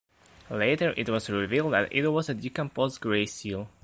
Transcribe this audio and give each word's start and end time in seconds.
Later 0.49 0.95
it 0.97 1.09
was 1.09 1.29
revealed 1.29 1.73
that 1.73 1.93
it 1.93 2.07
was 2.09 2.27
a 2.27 2.33
decomposed 2.33 2.99
grey 3.01 3.27
seal. 3.27 3.69